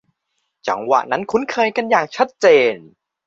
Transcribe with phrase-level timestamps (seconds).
[0.67, 2.75] จังหวะนั้นคุ้นเคยกันอย่างชัดเจน